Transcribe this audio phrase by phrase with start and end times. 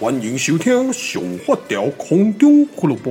[0.00, 3.10] 欢迎收听《上发条空中俱乐部》。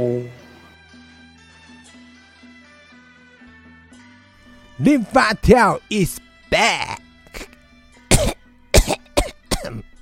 [4.79, 6.17] 零发条 is
[6.49, 6.97] back。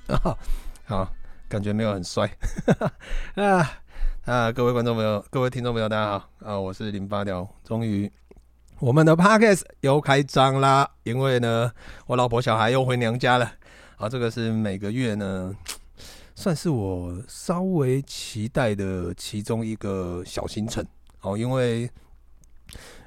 [0.08, 0.38] 好，
[0.86, 1.12] 好，
[1.46, 2.26] 感觉没有很帅。
[3.36, 3.70] 啊
[4.24, 4.50] 啊！
[4.50, 6.58] 各位观众朋友，各位听众朋友，大家好啊！
[6.58, 8.10] 我是零发条，终于
[8.78, 10.88] 我们的 Podcast 又开张啦。
[11.02, 11.70] 因为呢，
[12.06, 13.52] 我老婆小孩又回娘家了。
[13.98, 15.54] 啊，这个是每个月呢。
[16.40, 20.86] 算是我稍微期待的其中一个小行程
[21.20, 21.90] 哦，因为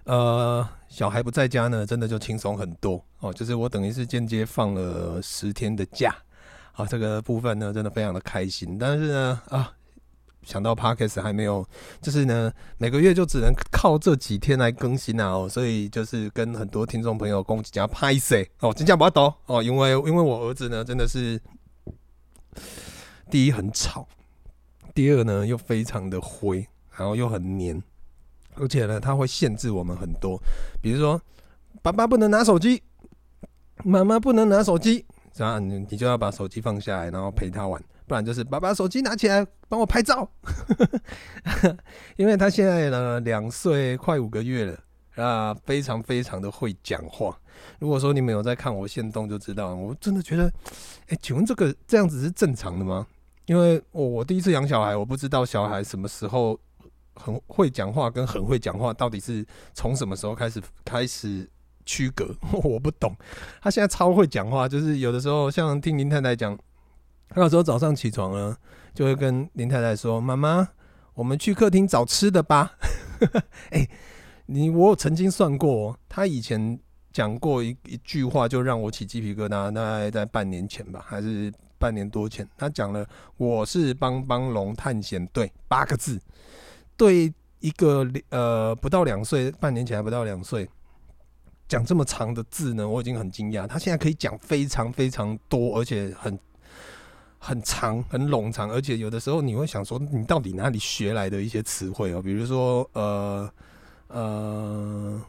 [0.04, 3.32] 呃小孩不在家呢，真的就轻松很多哦。
[3.32, 6.14] 就是我等于是间接放了十天的假
[6.74, 8.78] 啊，这个部分呢真的非常的开心。
[8.78, 9.72] 但是呢啊，
[10.44, 11.66] 想到 Podcast 还没有，
[12.02, 21.42] 就是呢每个月就只能靠这几天来更新啊哦，所以就是跟很多听众朋友讲加拍谢哦，真的不要多哦，因为因为我儿子呢真的是。
[23.32, 24.06] 第一很吵，
[24.94, 27.82] 第二呢又非常的灰，然后又很黏，
[28.56, 30.38] 而且呢它会限制我们很多，
[30.82, 31.20] 比如说
[31.82, 32.84] 爸爸不能拿手机，
[33.86, 40.30] 妈妈不能拿手机，这样你你就要把手机放下来，然后陪他玩，不然就是爸爸手机拿起来帮我拍照，
[42.18, 44.78] 因为他现在呢两岁快五个月了
[45.16, 47.40] 啊，非常非常的会讲话。
[47.80, 50.52] 如果说你们有在看我现动就知道，我真的觉得，
[51.08, 53.08] 哎、请问这个这样子是正常的吗？
[53.52, 56.58] 因为我我第一次养小孩，我不知道小孩什么时候
[57.16, 61.46] 很会讲话跟很会讲话到底是从什么时候开始开始
[61.86, 62.34] 区隔，
[62.64, 63.14] 我不懂。
[63.62, 66.58] 他现在超会讲话，就是有的时候像听林太太讲，
[67.28, 68.56] 他有时候早上起床呢，
[68.94, 70.70] 就会跟林太太说：“妈妈，
[71.16, 72.78] 我们去客厅找吃的吧。
[73.72, 73.86] ”哎，
[74.46, 76.80] 你我曾经算过，他以前
[77.12, 81.52] 讲过一一句话，就让我起鸡皮疙瘩，大概在半年前吧，还是。
[81.82, 83.04] 半年多前，他讲了
[83.38, 86.22] “我是帮帮龙探险队”八个字，
[86.96, 90.70] 对一个呃不到两岁，半年前还不到两岁，
[91.68, 93.66] 讲这么长的字呢，我已经很惊讶。
[93.66, 96.40] 他现在可以讲非常非常多，而且很
[97.40, 102.22] 很长、很冗长，而且有的时候你会想说，你到底哪里学来的一些词汇哦？
[102.22, 103.52] 比如说，呃
[104.08, 105.22] 呃，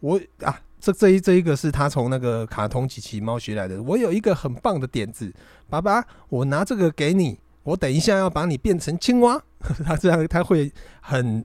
[0.00, 0.58] 我啊。
[0.80, 3.82] 这这一这一个是他从那个卡通机器猫学来的。
[3.82, 5.32] 我有一个很棒的点子，
[5.68, 9.40] 爸爸，我拿这个给你，我等一下要把你变成青蛙。
[9.84, 11.44] 他这样他会很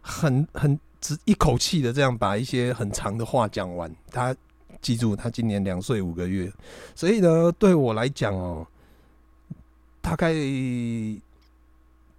[0.00, 3.94] 很很直一口气的这样把一些很长的话讲完。
[4.10, 4.34] 他
[4.80, 6.50] 记住，他今年两岁五个月，
[6.94, 8.66] 所以呢，对我来讲哦，
[10.00, 10.34] 大概。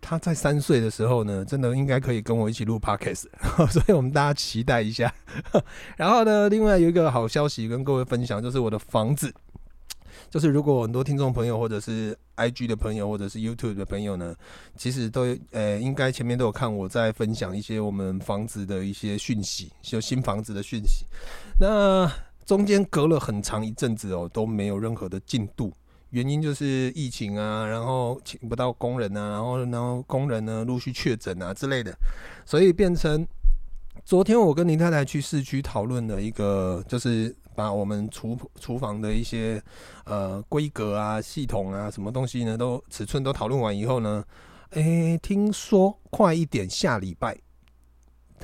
[0.06, 3.24] 他在三岁的时候呢，真的应该可以跟我一起录 podcast，
[3.72, 5.12] 所以我们大家期待一下。
[5.96, 9.34] 然后呢，另外有一个好消息跟各位分享，就是我的房子，
[10.30, 14.36] 就是如果很多听众朋友或者是 IG 的朋友或者是 YouTube 的朋友呢，
[14.76, 21.06] 其实都呃应该前面都有看我在分享一些我们房子的一些讯息，就新房子的讯息。
[21.58, 22.12] 那
[22.46, 25.72] 中间隔了很长一阵子哦，都没有任何的进度。
[26.14, 31.92] 原因就是疫情啊，然后请不到工人啊，然后然后工人呢陆续确诊啊之类的，
[32.46, 33.28] 所以变成
[34.06, 39.60] 昨天我跟林太太去市区讨论了一个，就是把我们厨厨房的一些
[40.06, 44.24] 呃规格啊、系统啊、什么东西呢都尺寸都讨论完以后呢，
[44.72, 47.36] 诶，听说快一点下礼拜。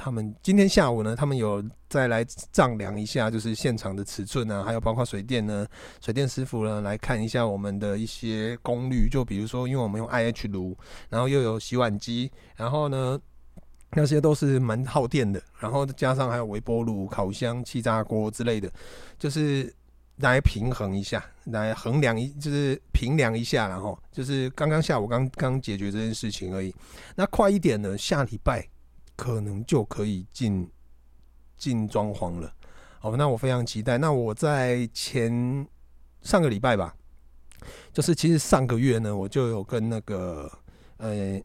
[0.01, 5.67] 他们今天下午呢，他们有再来丈量一下，就是现场的尺寸啊，还有包括水电呢，
[5.99, 10.73] 水电师傅呢来看一下我们的一些功率，就比如说，因为我们用 IH 炉，
[11.09, 13.19] 然后又有洗碗机，然后呢
[13.91, 18.71] 那些都是蛮耗电的，然后加上还有微波炉、烤箱、气炸锅之类的，
[19.17, 19.73] 就是
[20.17, 26.73] 来平衡一下，来衡量一，就是平量一下，然后就是刚刚下午刚刚解决这件事情而已。
[27.15, 28.65] 那快一点呢，下礼拜。
[29.19, 30.65] 可能就可以进
[31.57, 32.53] 进装潢了，
[33.01, 33.97] 好，那我非常期待。
[33.97, 35.67] 那我在前
[36.21, 36.95] 上个礼拜吧，
[37.91, 40.49] 就是其实上个月呢，我就有跟那个
[40.95, 41.37] 呃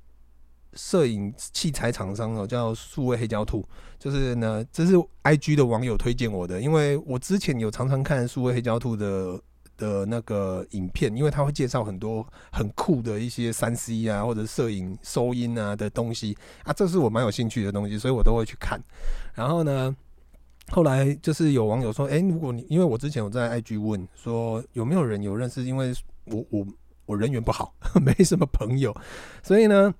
[0.74, 3.68] 摄影器材厂商哦，叫数位黑胶兔，
[3.98, 4.94] 就是呢，这是
[5.24, 9.42] IG 的网友推荐我的，因为我之前有常常看数位黑胶兔的
[9.76, 18.80] 的那个影片，因为他会介绍很多很酷的一些三 C 啊，或者摄影、收音啊的东西啊，这是我蛮有兴趣的东西，所以我都会去看。
[19.34, 19.94] 然后呢，
[20.70, 25.92] 后来就是有网友说，哎，如果你因为我之前有在 IG 问说有没有人有认识，因为
[26.26, 26.66] 我我
[27.06, 28.94] 我人缘不好， 没什么朋友，
[29.42, 29.92] 所以呢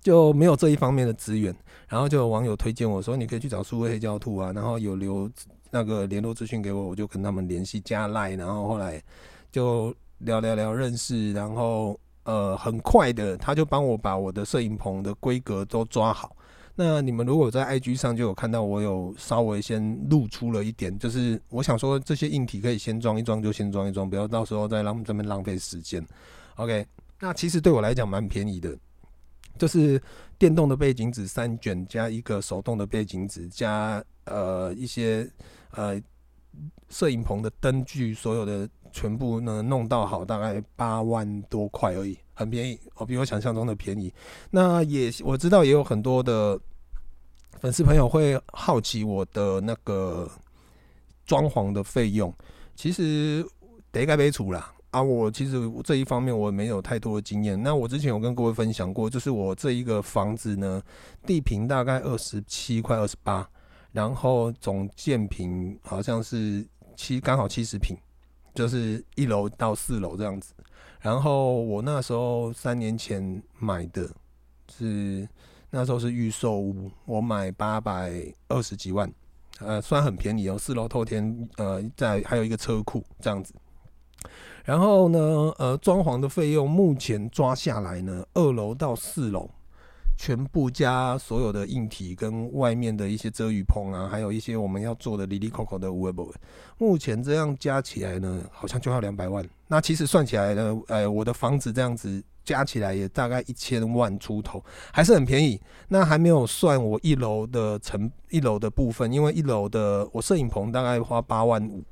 [0.00, 1.54] 就没有这一方面的资源。
[1.88, 5.30] 然后就有网友推荐我说，你可以去找数位黑胶兔啊，然后有留。
[5.72, 9.02] 那个联络资讯给我，我就跟他们联系加赖，然后后来
[9.50, 16.36] 就聊聊聊认识，然后呃很快的他就帮我把我的摄影棚的规格都抓好。
[16.74, 26.06] 那你们如果在 IG 上就有看到我有稍微先露出了一点，就是我想说这些硬体可以先装一装就先装一装，不要到时候再让这边浪费时间。
[26.56, 26.86] OK，
[27.18, 28.76] 那其实对我来讲蛮便宜的，
[29.58, 30.00] 就是
[30.38, 35.30] 电动的背景纸三卷加一个手动的背景纸加呃一些。
[35.74, 35.98] 呃，
[36.90, 44.12] 摄影棚的灯具，所有的全部呢弄到好，大概八万多块而已，很便宜哦，比我想象中的便宜。
[44.50, 46.60] 那也我知道也有很多的
[47.58, 50.30] 粉丝朋友会好奇我的那个
[51.24, 52.30] 装潢的费用，
[52.76, 53.42] 其实
[53.90, 55.02] 得该没出啦啊。
[55.02, 57.60] 我其实这一方面我没有太多的经验。
[57.60, 60.80] 那我之前有跟各位分享过，就是我这一个房子呢，
[61.26, 63.46] 地坪大概二十七块二十八。
[63.90, 66.66] 然后总建平好像是
[66.96, 67.94] 七，刚好七十平，
[68.54, 70.54] 就是一楼到四楼这样子。
[70.98, 74.08] 然后我那时候三年前买的
[74.74, 75.28] 是
[75.68, 79.12] 那时候是预售屋，我买八百二十几万，
[79.58, 80.56] 呃，算很便宜哦。
[80.56, 83.52] 四楼透天，呃，在还有一个车库这样子。
[84.64, 85.18] 然后呢，
[85.58, 89.50] 呃，装潢的费用目前抓下来呢，二楼到四楼。
[90.14, 96.38] 全部加所有的硬体跟外面的一些遮雨棚啊，还有一些我们要做的哩哩抠抠的有的没的，
[96.78, 99.44] 目前这样加起来呢，好像就要两百万。
[99.66, 104.62] 那其实算起来呢，呃，我的房子这样子加起来也大概一千万出头，
[104.92, 105.60] 还是很便宜。
[105.88, 111.82] 那还没有算我一楼的成一楼的部分，因为一楼的我摄影棚大概花八万五，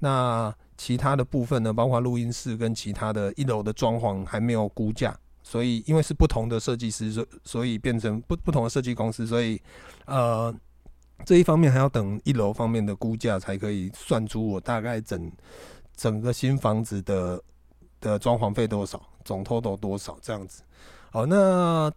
[0.00, 5.14] 那其他的部分呢，包括录音室跟其他的一楼的装潢还没有估价。
[5.42, 9.58] 所以，因为是不同的设计师，所所以变成不不同的设计公司，所以，
[10.04, 10.54] 呃，
[11.24, 15.32] 这一方面还要等一楼方面的估价才可以算出我大概整
[15.96, 17.42] 整个新房子的
[17.98, 20.62] 的装潢费多少，总 total 多少这样子。
[21.10, 21.90] 好，那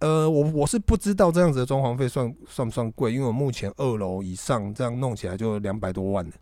[0.00, 6.32] 呃，我我是不知道这样子的装潢费算算不算贵，因为我目前二楼以上这样弄起来就两百多万了，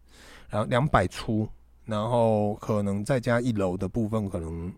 [0.49, 1.47] 然后两百出，
[1.85, 4.73] 然后可能再加一楼的部分可能。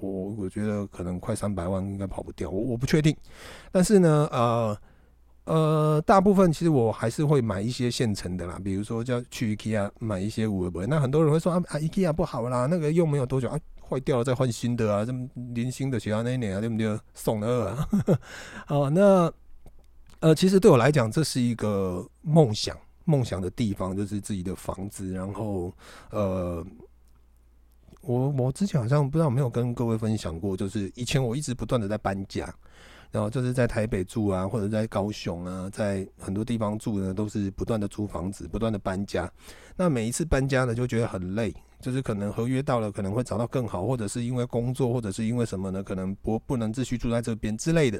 [0.00, 3.16] 我我觉得可能快三百万应该跑不掉，我我不确定，
[3.72, 4.78] 但是呢，呃
[5.44, 16.98] 呃，大部分其实我还是会买一些现成的啦，比如说叫去 IKEA 买一些有的没的，那很多人会说啊啊 IKEA 不好啦，那个用没有多久啊坏掉了再换新的啊，这么零星的其他那一年啊对不对？
[17.14, 17.88] 送的二啊，
[18.68, 19.32] 哦 那
[20.20, 25.72] 呃其实对我来讲这是一个梦想，梦想的地方就是自己的房子，然后
[26.10, 26.66] 呃。
[28.06, 32.54] 我我之前好像不知道有没有跟各位分享过，就是以前我一直不断的在搬家，
[33.10, 39.32] 然后就是在台北住啊，或者在高雄啊，在很多地方住呢，都是不断的租房子，不断的搬家。
[39.74, 45.82] 那每一次搬家呢，就觉得很累，就是可能合约到了，可能会找到更好，或者是因为工作，或者是因为什么呢？
[45.82, 47.98] 可能不不能继续住在这边之类的，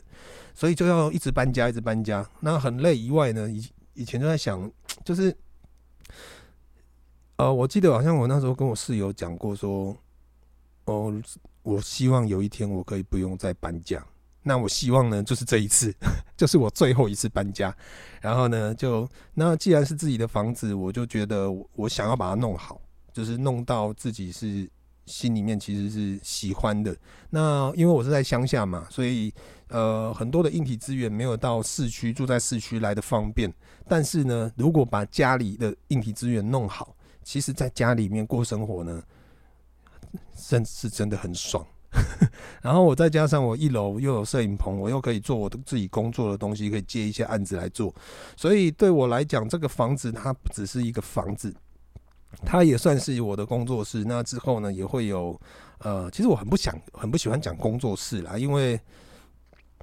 [0.52, 2.28] 所以就要一直搬家，一直搬家。
[2.40, 4.70] 那很累以外呢，以以前就在想，
[5.04, 5.36] 就是。
[7.36, 9.96] 呃，我记得好像我那时候跟我室友讲过，说，
[10.84, 11.12] 哦，
[11.64, 14.00] 我希望有一天我可以不用再搬家。
[14.40, 15.92] 那我希望呢，就是这一次，
[16.38, 17.76] 就是我最后一次搬家。
[18.20, 22.80] 然后呢，就那既然是自己的房子，我就觉得我想要把它弄好，
[23.12, 24.70] 就是弄到自己是
[25.06, 26.96] 心里面其实是喜欢的。
[27.30, 29.32] 那因为我是在乡下嘛，所以
[29.68, 33.52] 呃，很多的硬体资源没有到市区，住在市区来的方便。
[33.88, 39.02] 但是呢，如果把家里的硬体资源弄好，其实，在家里面过生活呢，
[40.48, 41.66] 真是真的很爽。
[42.60, 47.94] 然后我再加上我一楼又有摄影棚，我又可以做我的自己工作的东西，可以接一些案子来做。
[48.36, 51.54] 所以对我来讲，这个房子它不只是一个房子，
[52.44, 54.04] 他也算是我的工作室。
[54.04, 55.38] 那之后呢，也会有
[55.78, 58.80] 呃，其实我很不想、很不喜欢讲工作室啦，因为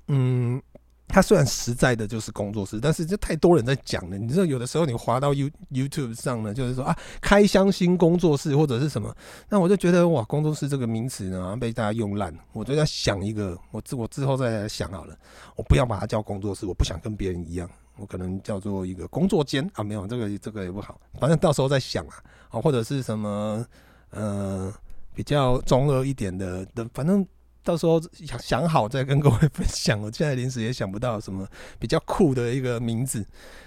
[0.08, 0.62] 嗯。
[1.12, 4.18] 它虽然实在的就是工作室，但是就太多人在讲了。
[4.18, 9.14] 你知道，有的时候你滑到 You YouTube 上呢，就是说啊，开箱新工作室或者是什么，
[9.50, 12.34] 那我就觉得哇，工作室这个名词呢被大家用烂。
[12.54, 15.16] 我就在想一个，我之我之后再想好了，
[15.56, 22.16] 我不要把它叫工作室，我不想跟别人一样，我可能叫做一个工作间啊，没有这个这个也不好，反正到时候再想啊，
[22.50, 23.66] 啊或者是什么
[24.12, 24.74] 呃
[25.14, 27.26] 比较中二一点的的，反正
[27.64, 30.00] 到时候想想好再跟各位分享。
[30.02, 31.48] 我现在临时也想不到什么
[31.80, 33.26] 比较酷的一个名字。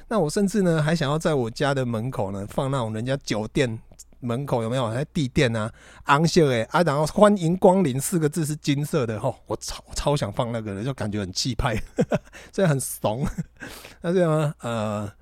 [0.09, 3.81] 那我甚至呢还想要在我家的门口呢放那种人家酒店。
[4.21, 5.71] 门口有没有还地垫啊？
[6.07, 11.79] 红色的啊，然后欢迎光临四个字是金色的吼，我超超想放那个的，就感觉很气派，
[12.51, 13.27] 这样很怂。
[14.01, 14.55] 那这样呢？
[14.63, 15.13] 呃，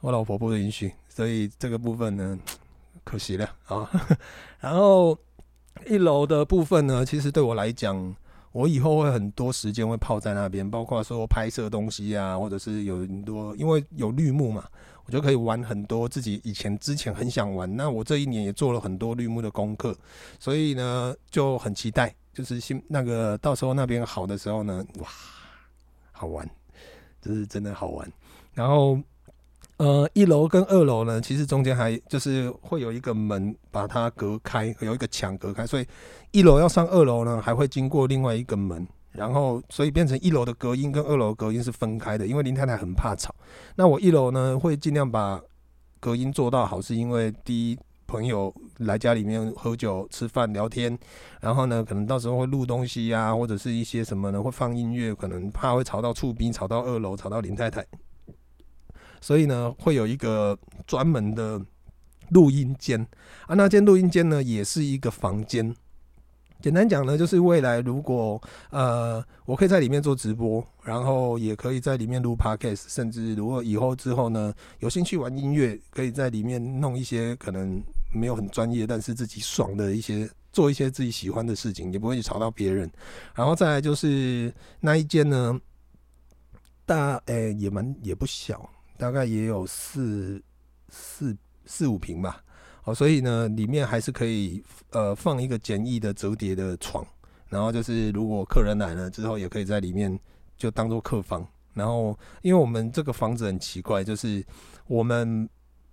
[0.00, 2.38] 我老婆不允许，所以这个部分呢，
[3.04, 3.88] 可惜了啊。
[4.60, 5.18] 然后
[5.88, 8.14] 一楼的部分呢，其实对我来讲，
[8.52, 14.64] 我以后会很多时间会泡在那边，包括说拍摄东西啊，或者是有很多，因为有绿幕嘛。
[15.04, 19.92] 我就可以玩很多自己以前之前很想玩，那我这一年也做了很多绿幕的功课，
[20.38, 25.08] 所以呢就很期待，就是新那个到时候那边好的时候呢，哇，
[26.12, 26.48] 好玩，
[27.20, 28.08] 这是真的好玩。
[28.54, 28.96] 然后
[29.82, 35.86] 呃，一楼跟二楼呢，其实中间还就是会有一个门把它隔开，有一个墙隔开，所以
[36.30, 38.86] 一楼要上二楼呢，还会经过另外一个门。
[39.10, 43.34] 然后，所以变成一楼的隔音跟二楼隔音是分开的，因为林太太很怕吵。
[43.74, 45.40] 那我一楼呢，会尽量把
[45.98, 50.96] 隔音做到好，是因为第一，朋友来家里面喝酒、吃饭、聊天，
[51.40, 57.84] 然后呢，可能到时候会录东西呀、或者是一些什么呢，会放音乐，可能怕会吵到厝边，吵到二楼，吵到林太太。
[59.22, 61.58] 所以呢，会有一个专门的
[62.28, 63.00] 录音间
[63.46, 65.74] 啊，那间录音间呢，也是一个房间。
[66.60, 77.82] 简单讲呢，就是未来如果呃，我可以在里面做直播，然后也可以在里面录 podcast，甚至如果以后之后呢，有兴趣玩音乐，可以在里面弄一些可能
[78.14, 82.88] 没有很专业，但是自己爽的一些，做一些自己喜欢的事情，也不会去吵到别人。
[83.34, 85.60] 然后再来就是那一间呢，
[86.86, 90.42] 大诶、也蛮也不小，大概也有四
[90.88, 92.42] 四四五平吧。
[92.84, 97.06] 哦，所以呢，里面还是可以呃放一个简易的折叠的床，
[97.48, 100.18] 然后就是如果客人来了之后，也可以在里面
[100.56, 101.46] 就当做客房。
[101.74, 104.44] 然后，因为我们这个房子很奇怪，就是
[104.86, 105.48] 我们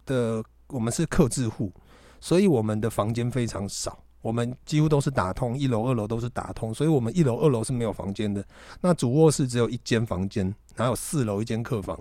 [0.06, 1.72] 的我们是客制户，
[2.20, 8.44] 所以我们的房间非常少，我们几乎都是打通，一楼、二楼都是打通，所以我们一楼、二楼是没有房间的。
[8.82, 11.98] 那主卧室只有一间房间，还有四楼一间客房，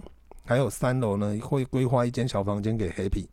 [0.48, 3.26] 还有三楼呢会规划一间小房间给 Happy，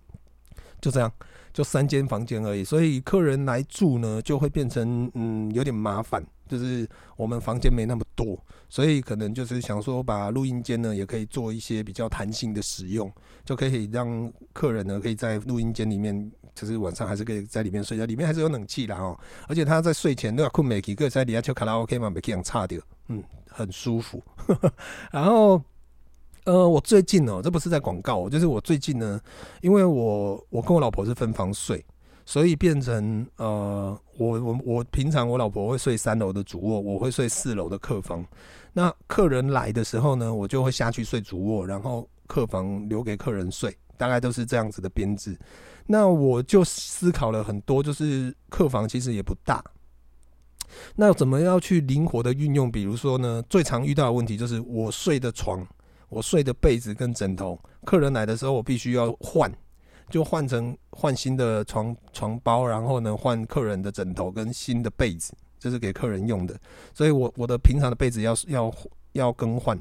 [0.81, 1.10] 就这样。
[1.53, 13.10] 就三间房间而已，所以客人来住呢，就会变成嗯有点麻烦，就是我们房间没那么多，所以可能就是想说把录音间呢也可以做一些比较弹性的使用，
[13.45, 19.17] 就可以让客人呢可以在录音间里面，就是晚上还是可以在里面睡觉，里面还是有冷气的哦，
[19.48, 24.22] 而且他在睡前都要困美琪，可以在底下唱卡拉 OK 嘛，没这样差掉，嗯，很舒服，
[25.10, 25.63] 然后。
[26.45, 29.19] 呃，我最近哦，这不是在广告，就是我最近呢，
[29.61, 31.83] 因为我我跟我老婆是分房睡，
[32.23, 38.23] 所以变成呃，我我我平常我老婆会睡三楼的主卧，我会睡四楼的客房。
[38.73, 45.35] 那客人来的时候呢，我就会下去睡主卧，然后客房留给客人睡，大概都是这样子的编制。
[45.87, 49.63] 那我就思考了很多，就是客房其实也不大，
[50.95, 52.71] 那怎么要去灵活的运用？
[52.71, 55.65] 比如说呢，最常遇到的问题就是我睡的床。
[56.09, 59.51] 我睡的被子跟枕头，客人来的时候我必须要换，
[60.09, 66.55] 就换成换新的床床包，然后呢换客人的枕头跟新的被子，这是给客人用的。
[66.93, 68.74] 所以我我的平常的被子要要
[69.13, 69.77] 要更换，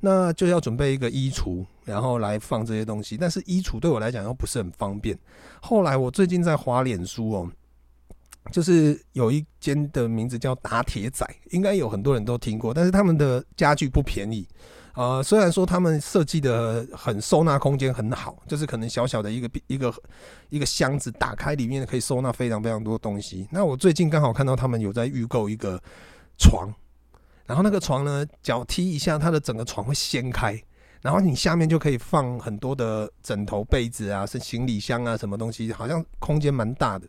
[0.00, 3.16] 那就要准备一个衣橱，然后来放这些东西。
[3.16, 5.16] 但是衣橱对我来讲又不是很方便。
[5.60, 7.50] 后来我最近在滑脸书哦，
[8.50, 14.46] 就是有一间的名字叫打铁仔，应该有很多人都听过，但是他们的家具不便宜。
[14.96, 19.94] 呃，虽然说他们设计的很收纳空间很好，就是可能小小的一个一个
[20.48, 23.46] 一个箱子打开，里面可以收纳非常非常多东西。
[23.50, 25.78] 那我最近刚好看到他们有在预购一个
[26.38, 26.72] 床，
[27.44, 30.58] 然后那个床呢，脚踢一下，它的整个床会掀开。
[31.02, 37.06] 然后你下面就可以放很多的枕头、被子啊，是行李箱啊，什么东西，好像空间蛮大的。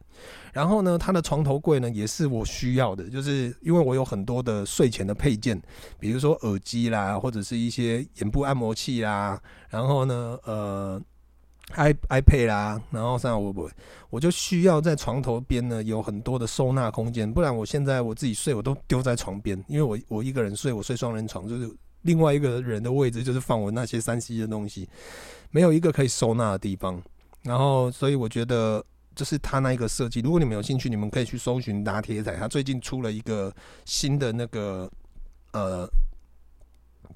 [0.53, 5.60] 然后呢，它的床头柜呢也是我需要的，就是因为我有很多的睡前的配件，
[6.00, 11.01] 比如说耳机啦，或者是一些眼部按摩器啦，然后呢，呃
[11.75, 13.70] ，i iPad 啦，然后像我我
[14.10, 21.72] 我就需要在床头边呢有很多的收纳空间，不然我现在我自己睡我都丢在床边，因为我我一个人睡，我睡双人床就是。
[22.04, 24.88] 另外一个人的位置就是放我那些三 C 的东西，
[25.51, 27.01] 没有一个可以收纳的地方。
[27.44, 28.84] 然后，所以我觉得
[29.16, 30.20] 就是他那一个设计。
[30.20, 33.54] 如果你们有兴趣，你们可以去搜寻打铁仔，他最近出了一个
[33.86, 34.89] 新的那个
[35.54, 35.89] 呃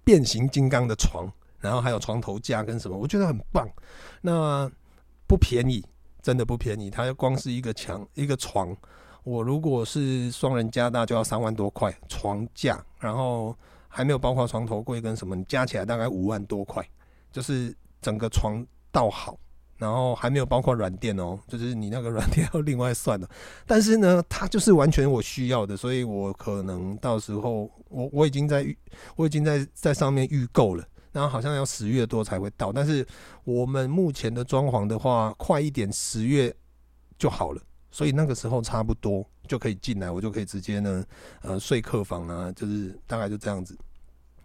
[0.04, 3.70] 变形金刚的床，然后还有床头架跟什么，我觉得很棒。
[4.22, 4.72] 那
[5.28, 5.84] 不便宜，
[6.22, 6.90] 真的不便宜。
[6.90, 8.76] 它光是一个墙一个床，
[9.24, 13.56] 我如果是双人加大就要三万多块床架，然后
[13.92, 16.84] 还没有包括床头柜跟什么，你加起来大概五万多块，
[17.32, 19.38] 就是整个床倒好。
[19.78, 23.28] 然后还没有包括软垫哦，就是你那个软垫要另外算的。
[23.66, 28.78] 但是呢，它就是完全我需要的，所以我可能到时候我我已经在预，
[29.16, 30.88] 我已经在在上面预购了。
[31.12, 33.04] 然后好像要十月多才会到，但是
[33.44, 36.56] 我们目前的装潢的话，快一点十月
[37.18, 37.60] 就好了，
[37.92, 41.06] 所以那个时候差不多就可以进来，我就可以直接呢，
[41.42, 43.78] 呃，睡客房啊，就是大概就这样子。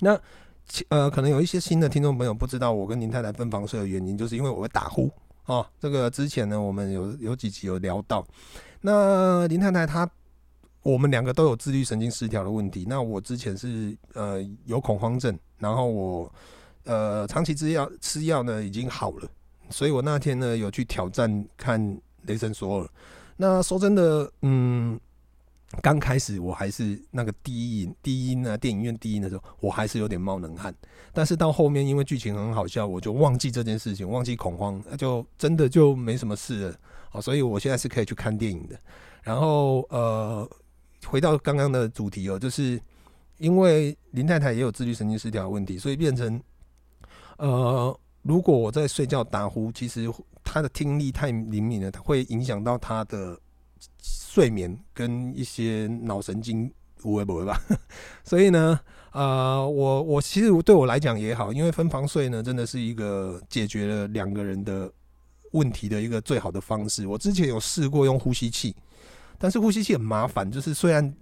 [0.01, 0.21] 那
[0.89, 5.11] 呃，可能有一些新的听众朋友不知道我跟林太太分房睡的原因，就是因为我会打呼。
[5.45, 8.27] 哦，这个之前呢，我们有有几集有聊到。
[8.81, 10.11] 那林太太她，
[10.83, 12.85] 我们两个都有自律神经失调的问题。
[12.89, 16.33] 那我之前是呃有恐慌症，然后我
[16.83, 19.31] 呃长期吃药吃药呢已经好了，
[19.71, 22.91] 所以我那天呢有去挑战看雷神索尔。
[23.37, 24.99] 那说真的，嗯。
[25.83, 30.73] 刚开始我还是那个第一音低音呢，电影院低音的时候，我还是有点冒冷汗。
[31.13, 36.77] 但是到后面，因为剧情很好笑，我就忘记这件事情，忘记恐慌，那就真的就没什么事了。
[37.11, 38.79] 好，所以我现在是可以去看电影的。
[39.23, 40.49] 然后呃，
[41.05, 42.81] 回到刚刚的主题哦，就是
[43.39, 46.41] 因为林太太也有自律神经失调问题，所以变成
[47.39, 50.11] 呃，如果我在睡觉打呼，其实
[50.43, 53.39] 他的听力太灵敏了，它会影响到他的。
[54.09, 56.71] 睡眠跟一些脑神经
[57.03, 57.59] 无为不为吧，
[58.25, 58.79] 所以呢，
[59.13, 64.91] 呃，我我其实对我来讲也好，因为分房睡呢，真的是一个解决了两个人的
[65.53, 67.07] 问题的一个最好的方式。
[67.07, 68.75] 我之前有试过用呼吸器，
[69.39, 71.15] 但是呼吸器很麻烦，就是虽然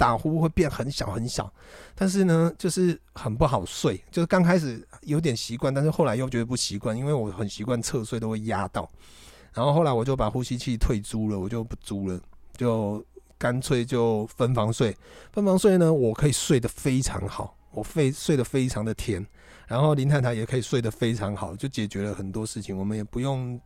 [0.00, 1.52] 打呼会变很小很小，
[1.94, 4.02] 但是呢，就是很不好睡。
[4.10, 8.90] 就是刚开始有点习惯，但是后来又觉得不习惯，因为我很习惯侧睡都会压到。
[9.52, 12.18] 然后后来我就把呼吸器退租了，我就不租了，
[12.56, 13.04] 就
[13.36, 14.96] 干脆就分房睡。
[15.32, 19.26] 分房睡呢，我可以睡得非常好，我非睡得非常的甜。
[19.66, 22.74] 然后林太太也可以睡得非常好，就解决了很多事情。
[22.74, 23.60] 我们也不用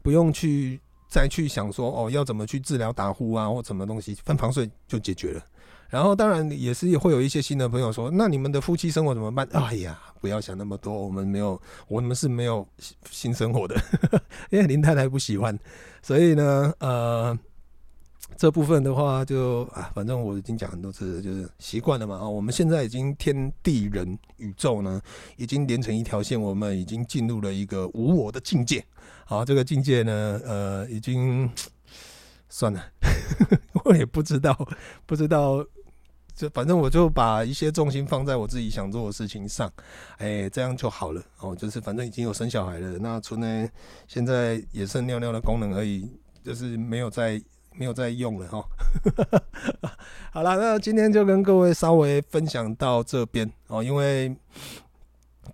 [0.00, 5.42] 不用去再去想说哦，要怎么去治疗打呼啊或什么东西，分房睡就解决了。
[5.88, 9.48] 然后当然也是会有一些新的朋友说，那你们的夫妻生活怎么办？
[9.52, 12.66] 哎呀，不要想那么多，我们没有，我们是没有
[13.10, 13.74] 新生活的，
[14.50, 15.58] 因为林太太不喜欢，
[16.02, 17.38] 所以呢，呃，
[18.36, 22.16] 这部分的话就啊，反正我已经讲很多次了，就是习惯了嘛。
[22.16, 25.00] 啊，我们现在已经天地人宇宙呢，
[25.36, 28.84] 已经连成一条线，我们已经进入了一个无我的境界。
[29.24, 31.50] 好，这个境界呢，呃，已经
[32.48, 32.80] 算了，
[33.84, 34.56] 我也不知道，
[35.04, 35.64] 不知道。
[36.34, 39.68] 就反正我就把一些重心放在我自己想做的事情上，
[40.18, 41.56] 哎、这样就好了哦。
[41.56, 43.68] 就是反正已经有生小孩了，那除了
[44.06, 46.08] 现在也剩尿尿的功能而已，
[46.44, 47.42] 就是没有在
[47.78, 48.64] 没有再用了哈。
[50.32, 54.36] 好了，那今天就跟各位稍微分享到这边哦，因为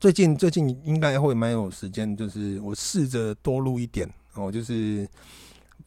[0.01, 5.09] 最近最近应该会蛮有时间，就是我试着多录一点哦，就是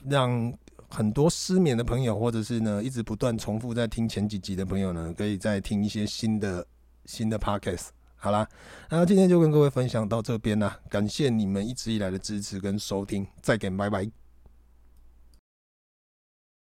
[0.07, 0.53] 让。
[0.89, 6.65] 很多失眠的朋友，或者是呢一直不断重复在听前几集的朋友呢，可以再听一些新的
[7.03, 7.87] 新的 podcast。
[8.15, 8.47] 好啦，
[8.89, 14.16] 那今天就跟各位分享到这边啦，感谢你们一直以来的支持跟收听，再见，拜拜。